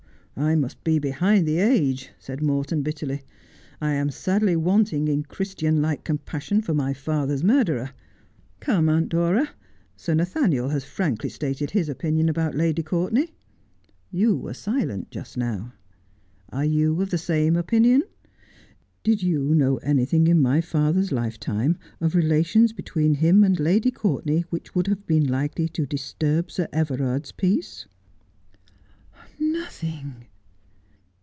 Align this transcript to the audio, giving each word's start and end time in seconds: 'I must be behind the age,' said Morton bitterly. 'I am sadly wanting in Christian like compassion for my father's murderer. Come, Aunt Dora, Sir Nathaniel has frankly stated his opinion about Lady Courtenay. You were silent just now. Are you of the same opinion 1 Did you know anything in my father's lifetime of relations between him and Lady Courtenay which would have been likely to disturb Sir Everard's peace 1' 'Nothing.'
'I 0.37 0.55
must 0.55 0.83
be 0.83 0.97
behind 0.97 1.45
the 1.45 1.59
age,' 1.59 2.09
said 2.17 2.41
Morton 2.41 2.81
bitterly. 2.81 3.21
'I 3.79 3.93
am 3.93 4.09
sadly 4.09 4.55
wanting 4.55 5.07
in 5.07 5.21
Christian 5.23 5.81
like 5.83 6.03
compassion 6.05 6.61
for 6.61 6.73
my 6.73 6.93
father's 6.95 7.43
murderer. 7.43 7.91
Come, 8.61 8.87
Aunt 8.89 9.09
Dora, 9.09 9.49
Sir 9.95 10.15
Nathaniel 10.15 10.69
has 10.69 10.83
frankly 10.85 11.29
stated 11.29 11.71
his 11.71 11.89
opinion 11.89 12.27
about 12.29 12.55
Lady 12.55 12.81
Courtenay. 12.81 13.27
You 14.09 14.35
were 14.35 14.53
silent 14.55 15.11
just 15.11 15.37
now. 15.37 15.73
Are 16.49 16.65
you 16.65 16.99
of 17.01 17.11
the 17.11 17.19
same 17.19 17.55
opinion 17.57 17.99
1 18.01 18.09
Did 19.03 19.21
you 19.21 19.53
know 19.53 19.77
anything 19.79 20.25
in 20.27 20.39
my 20.41 20.59
father's 20.59 21.11
lifetime 21.11 21.77
of 21.99 22.15
relations 22.15 22.71
between 22.73 23.15
him 23.15 23.43
and 23.43 23.59
Lady 23.59 23.91
Courtenay 23.91 24.45
which 24.49 24.73
would 24.73 24.87
have 24.87 25.05
been 25.05 25.27
likely 25.27 25.67
to 25.69 25.85
disturb 25.85 26.49
Sir 26.49 26.67
Everard's 26.73 27.31
peace 27.33 27.85
1' 29.37 29.51
'Nothing.' 29.51 30.25